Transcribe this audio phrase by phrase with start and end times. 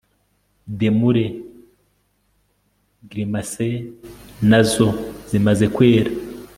[0.79, 1.25] Demure
[3.09, 4.87] grimacesnazo
[5.29, 6.11] zimaze kwera